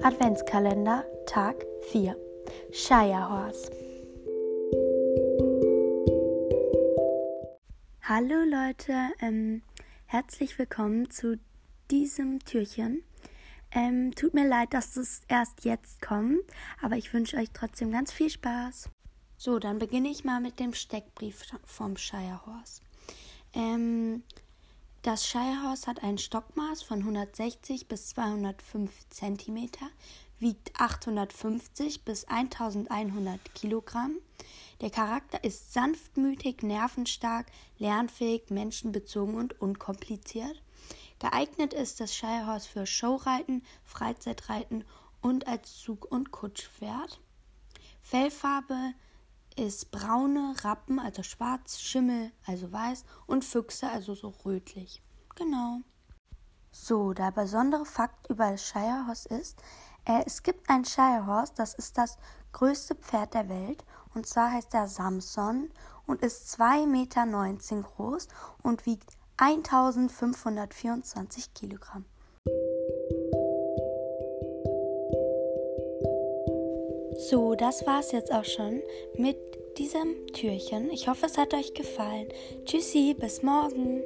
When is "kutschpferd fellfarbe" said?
46.32-48.92